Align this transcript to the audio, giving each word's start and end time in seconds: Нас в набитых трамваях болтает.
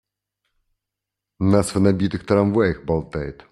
Нас 1.39 1.75
в 1.75 1.79
набитых 1.79 2.25
трамваях 2.25 2.83
болтает. 2.85 3.45